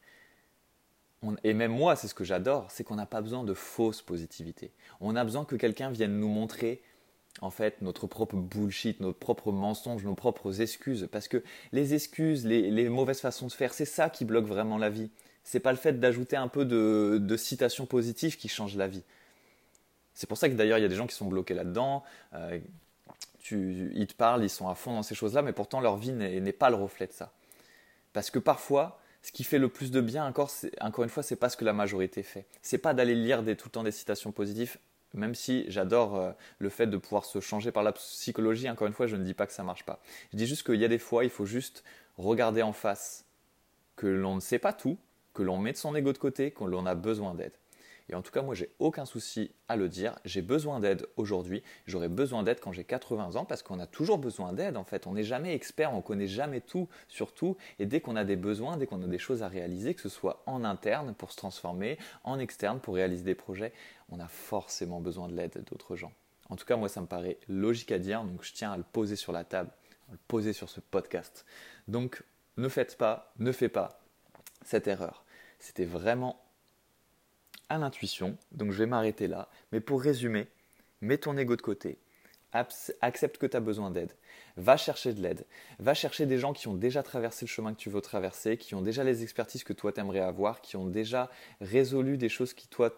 et 1.43 1.55
même 1.55 1.73
moi, 1.73 1.97
c'est 1.97 2.09
ce 2.09 2.15
que 2.15 2.25
j'adore, 2.25 2.67
c'est 2.71 2.85
qu'on 2.85 2.97
n'a 2.97 3.07
pas 3.07 3.21
besoin 3.21 3.45
de 3.45 3.55
fausse 3.55 4.03
positivité. 4.03 4.73
On 5.01 5.17
a 5.17 5.25
besoin 5.25 5.45
que 5.45 5.57
quelqu'un 5.57 5.91
vienne 5.91 6.19
nous 6.19 6.29
montrer 6.29 6.83
en 7.41 7.51
fait 7.51 7.83
notre 7.83 8.07
propre 8.07 8.37
bullshit, 8.37 9.01
notre 9.01 9.19
propre 9.19 9.53
mensonge, 9.53 10.05
nos 10.05 10.15
propres 10.15 10.61
excuses. 10.61 11.09
Parce 11.11 11.29
que 11.29 11.43
les 11.73 11.95
excuses, 11.95 12.47
les, 12.47 12.89
mauvaises 12.89 13.21
façons 13.21 13.47
de 13.47 13.53
faire, 13.53 13.75
c'est 13.75 13.85
ça 13.85 14.11
qui 14.11 14.25
bloque 14.25 14.47
vraiment 14.47 14.79
la 14.79 14.91
vie. 14.91 15.11
C'est 15.43 15.61
pas 15.61 15.73
le 15.73 15.79
fait 15.79 15.99
d'ajouter 15.99 16.37
un 16.37 16.49
peu 16.49 16.65
de, 16.65 17.37
citations 17.37 17.87
positives 17.87 18.37
qui 18.37 18.49
change 18.49 18.77
la 18.77 18.89
vie. 18.89 19.03
C'est 20.15 20.29
pour 20.29 20.39
ça 20.39 20.49
que 20.49 20.55
d'ailleurs 20.55 20.79
il 20.79 20.83
y 20.83 20.87
a 20.87 20.89
des 20.89 20.95
gens 20.95 21.09
qui 21.09 21.17
sont 21.17 21.27
bloqués 21.27 21.55
là-dedans. 21.55 22.05
Euh, 22.35 22.59
ils 23.51 24.07
te 24.07 24.15
parlent, 24.15 24.43
ils 24.43 24.51
sont 24.51 24.69
à 24.69 24.75
fond 24.75 24.95
dans 24.95 25.03
ces 25.03 25.15
choses-là, 25.15 25.43
mais 25.43 25.53
pourtant 25.53 25.81
leur 25.81 25.97
vie 25.97 26.13
n'est 26.13 26.53
pas 26.53 26.71
le 26.71 26.77
reflet 26.77 27.07
de 27.07 27.13
ça. 27.13 27.33
Parce 28.13 28.31
que 28.31 28.39
parfois, 28.39 29.01
ce 29.25 29.33
qui 29.33 29.43
fait 29.43 29.59
le 29.59 29.71
plus 29.71 29.91
de 29.91 30.03
bien, 30.03 30.27
encore, 30.27 30.51
encore 30.83 31.03
une 31.03 31.09
fois, 31.09 31.23
c'est 31.23 31.35
pas 31.35 31.49
ce 31.49 31.57
que 31.57 31.65
la 31.65 31.73
majorité 31.73 32.23
fait. 32.23 32.45
C'est 32.61 32.77
pas 32.77 32.93
d'aller 32.93 33.15
lire 33.15 33.39
tout 33.57 33.69
le 33.69 33.71
temps 33.71 33.83
des 33.83 33.91
citations 33.91 34.33
positives, 34.33 34.77
même 35.15 35.35
si 35.35 35.65
j'adore 35.69 36.17
euh, 36.17 36.33
le 36.59 36.69
fait 36.69 36.87
de 36.87 36.99
pouvoir 36.99 37.25
se 37.25 37.41
changer 37.41 37.73
par 37.73 37.83
la 37.83 37.93
psychologie. 37.93 38.69
Encore 38.69 38.87
une 38.87 38.93
fois, 38.93 39.07
je 39.07 39.17
ne 39.17 39.25
dis 39.25 39.33
pas 39.33 39.47
que 39.47 39.55
ça 39.55 39.63
marche 39.63 39.85
pas. 39.85 39.99
Je 40.31 40.37
dis 40.37 40.47
juste 40.47 40.63
qu'il 40.63 40.75
y 40.75 40.85
a 40.85 40.89
des 40.89 40.99
fois, 40.99 41.25
il 41.25 41.31
faut 41.31 41.47
juste 41.47 41.85
regarder 42.19 42.61
en 42.61 42.75
face 42.75 43.25
que 43.97 44.07
l'on 44.07 44.35
ne 44.35 44.41
sait 44.41 44.59
pas 44.59 44.75
tout, 44.75 44.99
que 45.33 45.43
l'on 45.43 45.57
met 45.57 45.73
de 45.73 45.79
son 45.79 45.97
ego 45.97 46.13
de 46.13 46.19
côté, 46.19 46.51
que 46.51 46.65
l'on 46.65 46.85
a 46.85 46.95
besoin 46.95 47.35
d'aide. 47.35 47.55
Et 48.09 48.15
en 48.15 48.23
tout 48.23 48.31
cas, 48.31 48.43
moi, 48.43 48.55
j'ai 48.55 48.71
aucun 48.79 49.07
souci 49.07 49.51
à 49.69 49.77
le 49.77 49.89
dire. 49.89 50.19
J'ai 50.25 50.43
besoin 50.43 50.79
d'aide 50.81 51.07
aujourd'hui. 51.17 51.63
J'aurai 51.87 52.09
besoin 52.09 52.43
d'aide 52.43 52.61
quand 52.61 52.73
j'ai 52.73 52.85
80 52.85 53.37
ans 53.37 53.45
parce 53.45 53.63
qu'on 53.63 53.79
a 53.79 53.87
toujours 53.87 54.19
besoin 54.19 54.53
d'aide. 54.53 54.77
En 54.77 54.85
fait, 54.85 55.07
on 55.07 55.13
n'est 55.13 55.25
jamais 55.25 55.55
expert, 55.55 55.95
on 55.95 56.03
connaît 56.03 56.27
jamais 56.27 56.61
tout 56.61 56.89
sur 57.09 57.33
tout. 57.33 57.57
Et 57.79 57.87
dès 57.87 58.01
qu'on 58.01 58.17
a 58.17 58.25
des 58.25 58.37
besoins, 58.37 58.77
dès 58.77 58.87
qu'on 58.87 59.03
a 59.03 59.07
des 59.07 59.19
choses 59.19 59.43
à 59.43 59.49
réaliser, 59.49 59.95
que 59.95 60.03
ce 60.03 60.11
soit 60.11 60.43
en 60.47 60.65
interne 60.65 61.15
pour 61.15 61.33
se 61.33 61.37
transformer, 61.37 61.99
en 62.25 62.39
externe 62.39 62.79
pour 62.79 62.95
réaliser 62.95 63.25
des 63.25 63.35
projets, 63.35 63.73
on 64.11 64.21
a 64.21 64.29
forcément 64.29 65.01
besoin 65.01 65.29
de 65.29 65.35
l'aide 65.35 65.65
d'autres 65.71 65.97
gens. 65.97 66.13
En 66.51 66.57
tout 66.57 66.67
cas, 66.67 66.77
moi, 66.77 66.91
ça 66.91 67.01
me 67.01 67.07
paraît 67.07 67.39
logique 67.49 67.91
à 67.91 67.99
dire. 67.99 68.23
Donc, 68.23 68.43
je 68.43 68.53
tiens 68.53 68.73
à 68.73 68.77
le 68.77 68.83
poser 68.83 69.17
sur 69.17 69.33
la 69.33 69.45
table, 69.45 69.71
à 70.11 70.13
le 70.13 70.19
poser 70.29 70.53
sur 70.53 70.69
ce 70.69 70.81
podcast. 70.81 71.47
Donc, 71.89 72.23
ne 72.59 72.69
faites 72.69 72.99
pas, 72.99 73.33
ne 73.39 73.51
fais 73.51 73.71
pas 73.71 74.01
cette 74.63 74.87
erreur. 74.89 75.25
C'était 75.59 75.87
vraiment 75.87 76.41
à 77.69 77.79
l'intuition, 77.79 78.37
donc 78.53 78.73
je 78.73 78.79
vais 78.79 78.87
m'arrêter 78.87 79.27
là. 79.27 79.49
Mais 79.73 79.81
pour 79.81 80.03
résumer, 80.03 80.47
mets 81.01 81.19
ton 81.19 81.37
ego 81.37 81.57
de 81.57 81.63
côté, 81.63 81.99
accepte 83.01 83.39
que 83.39 83.47
tu 83.47 83.57
as 83.57 83.61
besoin 83.61 83.91
d'aide, 83.91 84.13
va 84.57 84.77
chercher 84.77 85.13
de 85.13 85.21
l'aide, 85.21 85.45
va 85.79 85.95
chercher 85.95 86.27
des 86.27 86.39
gens 86.39 86.53
qui 86.53 86.69
ont 86.69 86.75
déjà 86.75 87.03
traversé 87.03 87.47
le 87.47 87.51
chemin 87.51 87.75
que 87.75 87.79
tu 87.79 87.91
veux 87.91 88.01
traverser, 88.01 88.57
qui 88.57 88.75
ont 88.75 88.83
déjà 88.83 89.03
les 89.03 89.23
expertises 89.23 89.65
que 89.65 89.73
toi 89.73 89.93
t'aimerais 89.93 90.21
avoir, 90.21 90.61
qui 90.61 90.77
ont 90.77 90.87
déjà 90.87 91.31
résolu 91.61 92.17
des 92.17 92.29
choses 92.29 92.55
qui 92.55 92.69
toi 92.69 92.91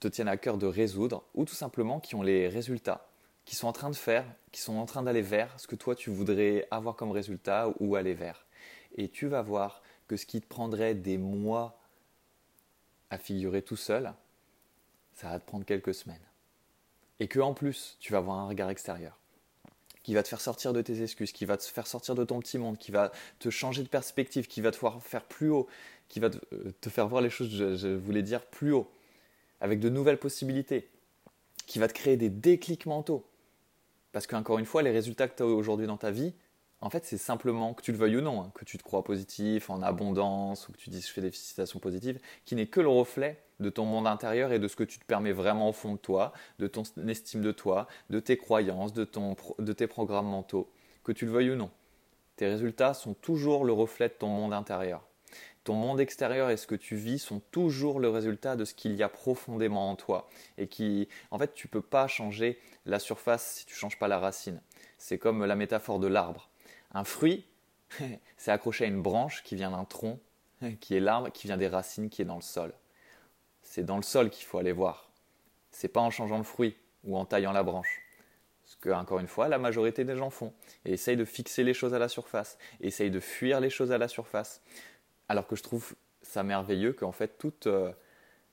te 0.00 0.08
tiennent 0.08 0.28
à 0.28 0.36
cœur 0.36 0.56
de 0.56 0.66
résoudre, 0.66 1.24
ou 1.34 1.44
tout 1.44 1.54
simplement 1.54 2.00
qui 2.00 2.14
ont 2.14 2.22
les 2.22 2.48
résultats, 2.48 3.06
qui 3.44 3.56
sont 3.56 3.66
en 3.66 3.72
train 3.72 3.90
de 3.90 3.96
faire, 3.96 4.24
qui 4.50 4.60
sont 4.60 4.76
en 4.76 4.86
train 4.86 5.02
d'aller 5.02 5.22
vers 5.22 5.58
ce 5.58 5.66
que 5.66 5.76
toi 5.76 5.94
tu 5.94 6.10
voudrais 6.10 6.66
avoir 6.70 6.96
comme 6.96 7.10
résultat 7.10 7.72
ou 7.80 7.96
aller 7.96 8.14
vers. 8.14 8.46
Et 8.96 9.08
tu 9.08 9.26
vas 9.26 9.42
voir 9.42 9.82
que 10.06 10.16
ce 10.16 10.26
qui 10.26 10.40
te 10.40 10.46
prendrait 10.46 10.94
des 10.94 11.18
mois 11.18 11.78
figurer 13.18 13.62
tout 13.62 13.76
seul, 13.76 14.12
ça 15.12 15.28
va 15.28 15.38
te 15.38 15.46
prendre 15.46 15.64
quelques 15.64 15.94
semaines. 15.94 16.24
Et 17.20 17.28
que 17.28 17.40
en 17.40 17.54
plus, 17.54 17.96
tu 18.00 18.12
vas 18.12 18.18
avoir 18.18 18.38
un 18.38 18.48
regard 18.48 18.70
extérieur 18.70 19.18
qui 20.02 20.14
va 20.14 20.22
te 20.22 20.28
faire 20.28 20.40
sortir 20.40 20.72
de 20.72 20.82
tes 20.82 21.02
excuses, 21.02 21.32
qui 21.32 21.44
va 21.44 21.56
te 21.56 21.64
faire 21.64 21.86
sortir 21.86 22.14
de 22.14 22.24
ton 22.24 22.40
petit 22.40 22.58
monde, 22.58 22.76
qui 22.76 22.90
va 22.90 23.12
te 23.38 23.50
changer 23.50 23.82
de 23.82 23.88
perspective, 23.88 24.46
qui 24.46 24.60
va 24.60 24.70
te 24.70 24.78
faire 25.00 25.24
plus 25.24 25.50
haut, 25.50 25.68
qui 26.08 26.20
va 26.20 26.30
te, 26.30 26.38
euh, 26.52 26.72
faire 26.88 27.06
voir 27.08 27.22
les 27.22 27.30
choses, 27.30 27.50
je, 27.50 27.88
voulais 27.88 28.22
dire, 28.22 28.44
plus 28.44 28.72
haut, 28.72 28.90
avec 29.60 29.78
de 29.78 29.88
nouvelles 29.88 30.18
possibilités, 30.18 30.88
qui 31.66 31.78
va 31.78 31.86
te 31.86 31.94
créer 31.94 32.16
des 32.16 32.30
déclics 32.30 32.86
mentaux. 32.86 33.24
Parce 34.10 34.26
qu'encore 34.26 34.58
une 34.58 34.66
fois, 34.66 34.82
les 34.82 34.90
résultats 34.90 35.28
que 35.28 35.36
tu 35.36 35.42
as 35.42 35.46
aujourd'hui 35.46 35.86
dans 35.86 35.96
ta 35.96 36.10
vie, 36.10 36.34
en 36.82 36.90
fait, 36.90 37.04
c'est 37.04 37.16
simplement, 37.16 37.74
que 37.74 37.82
tu 37.82 37.92
le 37.92 37.98
veuilles 37.98 38.16
ou 38.16 38.20
non, 38.20 38.42
hein, 38.42 38.52
que 38.54 38.64
tu 38.64 38.76
te 38.76 38.82
crois 38.82 39.04
positif, 39.04 39.70
en 39.70 39.82
abondance, 39.82 40.68
ou 40.68 40.72
que 40.72 40.78
tu 40.78 40.90
dises 40.90 41.06
je 41.06 41.12
fais 41.12 41.20
des 41.20 41.30
citations 41.30 41.78
positives, 41.78 42.18
qui 42.44 42.56
n'est 42.56 42.66
que 42.66 42.80
le 42.80 42.88
reflet 42.88 43.40
de 43.60 43.70
ton 43.70 43.84
monde 43.84 44.08
intérieur 44.08 44.52
et 44.52 44.58
de 44.58 44.66
ce 44.66 44.74
que 44.74 44.82
tu 44.82 44.98
te 44.98 45.04
permets 45.04 45.30
vraiment 45.30 45.68
au 45.68 45.72
fond 45.72 45.92
de 45.92 45.98
toi, 45.98 46.32
de 46.58 46.66
ton 46.66 46.82
estime 47.06 47.40
de 47.40 47.52
toi, 47.52 47.86
de 48.10 48.18
tes 48.18 48.36
croyances, 48.36 48.92
de, 48.92 49.04
ton, 49.04 49.36
de 49.60 49.72
tes 49.72 49.86
programmes 49.86 50.26
mentaux, 50.26 50.68
que 51.04 51.12
tu 51.12 51.24
le 51.24 51.30
veuilles 51.30 51.52
ou 51.52 51.56
non. 51.56 51.70
Tes 52.34 52.48
résultats 52.48 52.94
sont 52.94 53.14
toujours 53.14 53.64
le 53.64 53.72
reflet 53.72 54.08
de 54.08 54.14
ton 54.14 54.26
monde 54.26 54.52
intérieur. 54.52 55.06
Ton 55.62 55.74
monde 55.74 56.00
extérieur 56.00 56.50
et 56.50 56.56
ce 56.56 56.66
que 56.66 56.74
tu 56.74 56.96
vis 56.96 57.20
sont 57.20 57.40
toujours 57.52 58.00
le 58.00 58.08
résultat 58.08 58.56
de 58.56 58.64
ce 58.64 58.74
qu'il 58.74 58.96
y 58.96 59.04
a 59.04 59.08
profondément 59.08 59.88
en 59.88 59.94
toi. 59.94 60.28
Et 60.58 60.66
qui, 60.66 61.08
en 61.30 61.38
fait, 61.38 61.54
tu 61.54 61.68
ne 61.68 61.70
peux 61.70 61.82
pas 61.82 62.08
changer 62.08 62.58
la 62.86 62.98
surface 62.98 63.58
si 63.58 63.66
tu 63.66 63.74
ne 63.74 63.78
changes 63.78 63.98
pas 64.00 64.08
la 64.08 64.18
racine. 64.18 64.60
C'est 64.98 65.18
comme 65.18 65.44
la 65.44 65.54
métaphore 65.54 66.00
de 66.00 66.08
l'arbre. 66.08 66.48
Un 66.92 67.04
fruit, 67.04 67.44
c'est 68.36 68.50
accroché 68.50 68.84
à 68.84 68.88
une 68.88 69.02
branche 69.02 69.42
qui 69.42 69.56
vient 69.56 69.70
d'un 69.70 69.84
tronc, 69.84 70.20
qui 70.80 70.94
est 70.94 71.00
l'arbre, 71.00 71.30
qui 71.30 71.46
vient 71.46 71.56
des 71.56 71.68
racines, 71.68 72.08
qui 72.08 72.22
est 72.22 72.26
dans 72.26 72.36
le 72.36 72.42
sol. 72.42 72.72
C'est 73.62 73.84
dans 73.84 73.96
le 73.96 74.02
sol 74.02 74.30
qu'il 74.30 74.44
faut 74.44 74.58
aller 74.58 74.72
voir. 74.72 75.10
C'est 75.70 75.88
pas 75.88 76.00
en 76.00 76.10
changeant 76.10 76.38
le 76.38 76.44
fruit 76.44 76.76
ou 77.04 77.16
en 77.16 77.24
taillant 77.24 77.52
la 77.52 77.62
branche. 77.62 78.02
Ce 78.64 78.76
que, 78.76 78.90
encore 78.90 79.18
une 79.18 79.28
fois, 79.28 79.48
la 79.48 79.58
majorité 79.58 80.04
des 80.04 80.16
gens 80.16 80.30
font. 80.30 80.52
Et 80.84 80.92
essayent 80.92 81.16
de 81.16 81.24
fixer 81.24 81.64
les 81.64 81.74
choses 81.74 81.94
à 81.94 81.98
la 81.98 82.08
surface. 82.08 82.58
Essayent 82.80 83.10
de 83.10 83.20
fuir 83.20 83.60
les 83.60 83.70
choses 83.70 83.92
à 83.92 83.98
la 83.98 84.08
surface. 84.08 84.62
Alors 85.28 85.46
que 85.46 85.56
je 85.56 85.62
trouve 85.62 85.94
ça 86.22 86.42
merveilleux 86.42 86.92
qu'en 86.92 87.12
fait, 87.12 87.38
toutes 87.38 87.66
euh, 87.66 87.92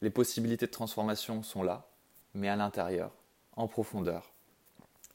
les 0.01 0.09
possibilités 0.09 0.65
de 0.65 0.71
transformation 0.71 1.43
sont 1.43 1.63
là, 1.63 1.87
mais 2.33 2.49
à 2.49 2.55
l'intérieur, 2.55 3.11
en 3.55 3.67
profondeur. 3.67 4.31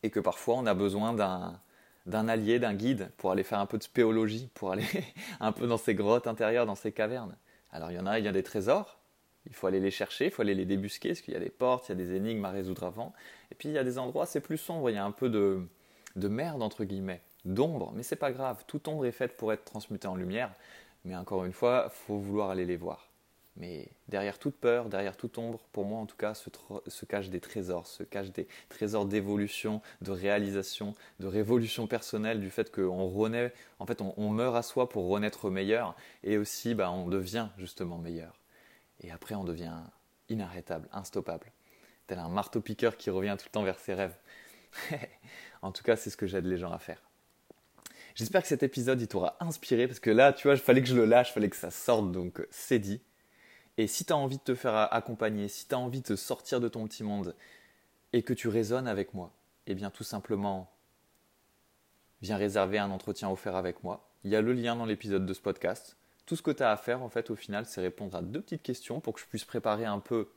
Et 0.03 0.11
que 0.11 0.21
parfois, 0.21 0.57
on 0.57 0.67
a 0.67 0.75
besoin 0.75 1.13
d'un 1.13 1.61
d'un 2.07 2.29
allié, 2.29 2.59
d'un 2.59 2.75
guide 2.75 3.11
pour 3.17 3.31
aller 3.31 3.43
faire 3.43 3.59
un 3.61 3.67
peu 3.67 3.79
de 3.79 3.83
spéologie, 3.83 4.51
pour 4.55 4.73
aller 4.73 4.87
un 5.41 5.53
peu 5.53 5.67
dans 5.67 5.77
ces 5.77 5.95
grottes 5.95 6.27
intérieures, 6.27 6.67
dans 6.67 6.75
ces 6.75 6.93
cavernes. 6.93 7.37
Alors 7.73 7.91
il 7.91 7.97
y 7.97 8.01
en 8.01 8.07
a, 8.07 8.19
il 8.19 8.25
y 8.25 8.29
a 8.29 8.33
des 8.33 8.43
trésors, 8.43 9.01
il 9.47 9.55
faut 9.55 9.67
aller 9.67 9.81
les 9.81 9.91
chercher, 9.91 10.27
il 10.27 10.31
faut 10.31 10.43
aller 10.43 10.55
les 10.55 10.65
débusquer, 10.65 11.11
parce 11.11 11.21
qu'il 11.21 11.35
y 11.35 11.37
a 11.37 11.41
des 11.41 11.51
portes, 11.51 11.89
il 11.89 11.93
y 11.93 11.93
a 11.93 11.97
des 11.97 12.15
énigmes 12.15 12.45
à 12.45 12.51
résoudre 12.51 12.85
avant. 12.85 13.13
Et 13.51 13.55
puis 13.55 13.69
il 13.69 13.73
y 13.73 13.79
a 13.79 13.85
des 13.85 13.99
endroits, 13.99 14.27
c'est 14.27 14.41
plus 14.41 14.59
sombre, 14.59 14.91
il 14.91 14.95
y 14.95 14.99
a 14.99 15.05
un 15.05 15.13
peu 15.13 15.29
de, 15.29 15.67
de 16.17 16.29
merde, 16.29 16.63
entre 16.63 16.85
guillemets, 16.85 17.23
d'ombre, 17.45 17.93
mais 17.95 18.03
c'est 18.03 18.17
pas 18.17 18.33
grave, 18.33 18.65
toute 18.67 18.89
ombre 18.89 19.07
est 19.07 19.13
faite 19.13 19.37
pour 19.37 19.53
être 19.53 19.65
transmutée 19.65 20.09
en 20.09 20.17
lumière, 20.17 20.53
mais 21.05 21.17
encore 21.17 21.45
une 21.45 21.53
fois, 21.53 21.89
faut 21.91 22.19
vouloir 22.19 22.51
aller 22.51 22.65
les 22.65 22.77
voir. 22.77 23.14
Mais 23.57 23.89
derrière 24.09 24.39
toute 24.39 24.57
peur, 24.57 24.89
derrière 24.89 25.17
toute 25.17 25.39
ombre, 25.39 25.61
pour 25.71 25.85
moi 25.85 26.01
en 26.01 26.07
tout 26.07 26.17
cas, 26.17 26.35
se, 26.35 27.05
cachent 27.05 27.31
des 27.31 27.41
trésors, 27.41 27.87
se 27.87 28.03
cachent 28.03 28.33
des 28.33 28.49
trésors 28.69 29.07
d'évolution, 29.07 29.81
de 30.01 30.11
réalisation, 30.11 30.95
de 31.21 31.29
révolution 31.29 31.87
personnelle, 31.87 32.41
du 32.41 32.51
fait 32.51 32.73
qu'on 32.73 33.09
renaît, 33.09 33.53
en 33.79 33.87
fait 33.87 34.01
on, 34.01 34.29
meurt 34.31 34.57
à 34.57 34.63
soi 34.63 34.89
pour 34.89 35.09
renaître 35.09 35.51
meilleur, 35.51 35.95
et 36.25 36.37
aussi 36.37 36.75
bah, 36.75 36.91
on 36.91 37.07
devient 37.07 37.49
justement 37.57 37.99
meilleur. 37.99 38.41
Et 39.01 39.13
après 39.13 39.37
on 39.37 39.45
devient 39.45 39.77
inarrêtable, 40.29 40.89
instoppable, 40.91 41.53
tel 42.09 42.19
un 42.19 42.29
marteau-piqueur 42.29 42.97
qui 42.97 43.11
revient 43.11 43.37
tout 43.39 43.47
le 43.47 43.53
temps 43.53 43.63
vers 43.63 43.79
ses 43.79 43.95
rêves. 43.95 44.17
en 45.63 45.71
tout 45.71 45.85
cas, 45.85 45.95
c'est 45.95 46.11
ce 46.11 46.17
que 46.17 46.27
j'aide 46.27 46.47
les 46.47 46.57
gens 46.57 46.73
à 46.73 46.81
faire. 46.81 47.01
J'espère 48.17 48.43
que 48.43 48.49
cet 48.49 48.63
épisode 48.63 49.01
il 49.01 49.09
t'aura 49.09 49.37
inspiré 49.41 49.87
parce 49.87 50.01
que 50.01 50.11
là, 50.11 50.33
tu 50.33 50.49
vois, 50.49 50.55
il 50.55 50.61
fallait 50.61 50.83
que 50.83 50.89
je 50.89 50.95
le 50.95 51.05
lâche, 51.05 51.31
il 51.31 51.33
fallait 51.35 51.51
que 51.51 51.57
ça 51.57 51.71
sorte, 51.71 52.11
donc 52.11 52.45
c'est 52.51 52.79
dit. 52.79 53.01
Et 53.77 53.87
si 53.87 54.05
tu 54.05 54.13
as 54.13 54.17
envie 54.17 54.39
de 54.39 54.43
te 54.43 54.55
faire 54.55 54.93
accompagner, 54.93 55.49
si 55.49 55.67
tu 55.67 55.75
as 55.75 55.79
envie 55.79 56.01
de 56.01 56.17
sortir 56.17 56.61
de 56.61 56.69
ton 56.69 56.87
petit 56.87 57.03
monde 57.03 57.35
et 58.13 58.23
que 58.23 58.33
tu 58.33 58.49
résonnes 58.49 58.87
avec 58.87 59.15
moi, 59.15 59.33
eh 59.67 59.75
bien 59.75 59.91
tout 59.91 60.05
simplement, 60.05 60.71
viens 62.23 62.37
réserver 62.37 62.79
un 62.79 62.91
entretien 62.91 63.31
offert 63.31 63.57
avec 63.57 63.83
moi. 63.83 64.09
Il 64.25 64.31
y 64.31 64.37
a 64.37 64.41
le 64.41 64.53
lien 64.53 64.77
dans 64.77 64.87
l'épisode 64.87 65.27
de 65.27 65.35
ce 65.35 65.41
podcast. 65.41 65.97
Tout 66.27 66.37
ce 66.37 66.43
que 66.43 66.51
tu 66.51 66.63
as 66.63 66.71
à 66.71 66.77
faire, 66.77 67.03
en 67.03 67.09
fait, 67.09 67.31
au 67.31 67.37
final, 67.37 67.67
c'est 67.67 67.81
répondre 67.81 68.17
à 68.17 68.23
deux 68.23 68.41
petites 68.41 68.63
questions 68.63 69.01
pour 69.01 69.13
que 69.13 69.21
je 69.21 69.27
puisse 69.27 69.45
préparer 69.45 69.85
un 69.85 69.99
peu 69.99 70.31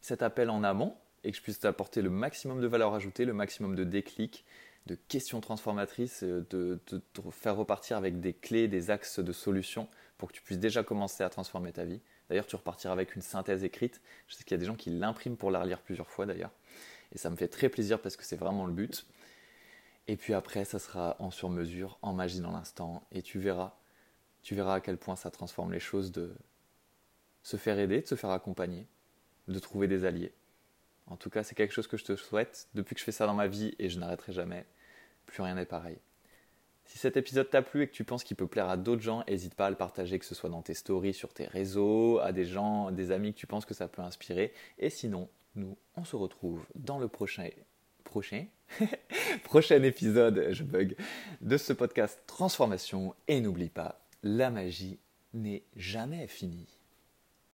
cet 0.00 0.22
appel 0.22 0.48
en 0.48 0.62
amont 0.62 0.96
et 1.24 1.32
que 1.32 1.36
je 1.36 1.42
puisse 1.42 1.58
t'apporter 1.58 2.00
le 2.00 2.10
maximum 2.10 2.60
de 2.60 2.66
valeur 2.66 2.94
ajoutée, 2.94 3.24
le 3.24 3.34
maximum 3.34 3.74
de 3.74 3.84
déclics, 3.84 4.44
de 4.86 4.94
questions 4.94 5.40
transformatrices, 5.40 6.22
de, 6.22 6.46
de, 6.50 7.02
te 7.12 7.20
faire 7.30 7.56
repartir 7.56 7.96
avec 7.96 8.20
des 8.20 8.32
clés, 8.32 8.68
des 8.68 8.90
axes 8.90 9.18
de 9.18 9.32
solutions 9.32 9.88
pour 10.16 10.28
que 10.28 10.34
tu 10.34 10.42
puisses 10.42 10.58
déjà 10.58 10.82
commencer 10.82 11.24
à 11.24 11.28
transformer 11.28 11.72
ta 11.72 11.84
vie. 11.84 12.00
D'ailleurs, 12.28 12.46
tu 12.46 12.56
repartiras 12.56 12.92
avec 12.92 13.14
une 13.16 13.22
synthèse 13.22 13.64
écrite. 13.64 14.00
Je 14.28 14.34
sais 14.34 14.44
qu'il 14.44 14.52
y 14.52 14.54
a 14.54 14.58
des 14.58 14.66
gens 14.66 14.76
qui 14.76 14.90
l'impriment 14.90 15.36
pour 15.36 15.50
la 15.50 15.60
relire 15.60 15.80
plusieurs 15.80 16.08
fois 16.08 16.26
d'ailleurs. 16.26 16.52
Et 17.12 17.18
ça 17.18 17.30
me 17.30 17.36
fait 17.36 17.48
très 17.48 17.68
plaisir 17.68 18.00
parce 18.00 18.16
que 18.16 18.24
c'est 18.24 18.36
vraiment 18.36 18.66
le 18.66 18.72
but. 18.72 19.06
Et 20.08 20.16
puis 20.16 20.34
après, 20.34 20.64
ça 20.64 20.78
sera 20.78 21.16
en 21.18 21.30
sur-mesure, 21.30 21.98
en 22.02 22.12
magie 22.12 22.40
dans 22.40 22.52
l'instant. 22.52 23.06
Et 23.12 23.22
tu 23.22 23.38
verras, 23.38 23.76
tu 24.42 24.54
verras 24.54 24.74
à 24.74 24.80
quel 24.80 24.98
point 24.98 25.16
ça 25.16 25.30
transforme 25.30 25.72
les 25.72 25.80
choses 25.80 26.12
de 26.12 26.34
se 27.42 27.56
faire 27.56 27.78
aider, 27.78 28.02
de 28.02 28.06
se 28.06 28.14
faire 28.14 28.30
accompagner, 28.30 28.86
de 29.48 29.58
trouver 29.58 29.88
des 29.88 30.04
alliés. 30.04 30.32
En 31.06 31.16
tout 31.16 31.30
cas, 31.30 31.44
c'est 31.44 31.54
quelque 31.54 31.72
chose 31.72 31.86
que 31.86 31.96
je 31.96 32.04
te 32.04 32.16
souhaite. 32.16 32.68
Depuis 32.74 32.94
que 32.94 33.00
je 33.00 33.04
fais 33.04 33.12
ça 33.12 33.26
dans 33.26 33.34
ma 33.34 33.46
vie 33.46 33.74
et 33.78 33.88
je 33.88 33.98
n'arrêterai 33.98 34.32
jamais, 34.32 34.66
plus 35.26 35.42
rien 35.42 35.54
n'est 35.54 35.66
pareil. 35.66 35.98
Si 36.84 36.98
cet 36.98 37.16
épisode 37.16 37.50
t'a 37.50 37.62
plu 37.62 37.82
et 37.82 37.88
que 37.88 37.92
tu 37.92 38.04
penses 38.04 38.22
qu'il 38.22 38.36
peut 38.36 38.46
plaire 38.46 38.68
à 38.68 38.76
d'autres 38.76 39.02
gens, 39.02 39.24
n'hésite 39.28 39.54
pas 39.54 39.66
à 39.66 39.70
le 39.70 39.76
partager, 39.76 40.18
que 40.18 40.24
ce 40.24 40.36
soit 40.36 40.50
dans 40.50 40.62
tes 40.62 40.74
stories, 40.74 41.14
sur 41.14 41.34
tes 41.34 41.46
réseaux, 41.46 42.20
à 42.20 42.32
des 42.32 42.44
gens, 42.44 42.92
des 42.92 43.10
amis 43.10 43.34
que 43.34 43.38
tu 43.38 43.46
penses 43.46 43.66
que 43.66 43.74
ça 43.74 43.88
peut 43.88 44.02
inspirer. 44.02 44.52
Et 44.78 44.88
sinon, 44.88 45.28
nous, 45.56 45.76
on 45.96 46.04
se 46.04 46.14
retrouve 46.14 46.64
dans 46.76 46.98
le 46.98 47.08
prochain 47.08 47.48
prochain 48.04 48.46
prochain 49.44 49.82
épisode, 49.82 50.48
je 50.50 50.62
bug, 50.62 50.96
de 51.40 51.56
ce 51.56 51.72
podcast 51.72 52.22
Transformation. 52.26 53.14
Et 53.26 53.40
n'oublie 53.40 53.68
pas, 53.68 54.00
la 54.22 54.50
magie 54.50 54.98
n'est 55.34 55.64
jamais 55.76 56.26
finie. 56.26 56.75